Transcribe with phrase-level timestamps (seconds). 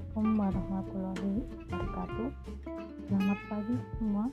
[0.00, 1.34] Assalamualaikum warahmatullahi
[1.68, 2.30] wabarakatuh.
[3.04, 4.24] Selamat pagi semua.